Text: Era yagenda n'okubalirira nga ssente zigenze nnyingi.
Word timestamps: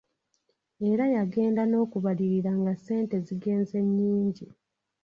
Era 0.89 1.03
yagenda 1.15 1.61
n'okubalirira 1.67 2.51
nga 2.59 2.73
ssente 2.77 3.15
zigenze 3.25 3.77
nnyingi. 3.85 4.45